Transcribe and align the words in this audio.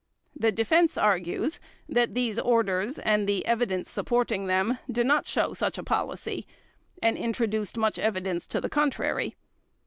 The 0.35 0.51
Defense 0.51 0.97
argues 0.97 1.59
that 1.87 2.15
these 2.15 2.39
orders 2.39 2.97
and 2.97 3.29
the 3.29 3.45
evidence 3.45 3.87
supporting 3.87 4.47
them 4.47 4.79
do 4.91 5.03
not 5.03 5.27
show 5.27 5.53
such 5.53 5.77
a 5.77 5.83
policy 5.83 6.47
and 7.03 7.15
introduced 7.15 7.77
much 7.77 7.99
evidence 7.99 8.47
to 8.47 8.59
the 8.59 8.67
contrary. 8.67 9.35